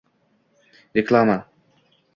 Reklama 0.95 1.37